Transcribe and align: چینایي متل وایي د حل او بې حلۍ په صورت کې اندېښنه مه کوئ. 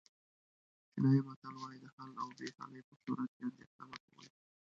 چینایي 0.91 1.21
متل 1.27 1.53
وایي 1.57 1.77
د 1.81 1.85
حل 1.95 2.11
او 2.21 2.29
بې 2.37 2.47
حلۍ 2.57 2.81
په 2.87 2.93
صورت 3.03 3.29
کې 3.35 3.41
اندېښنه 3.47 3.83
مه 3.89 3.97
کوئ. 4.07 4.27